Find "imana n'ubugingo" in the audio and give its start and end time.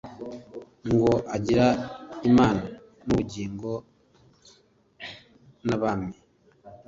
2.29-3.69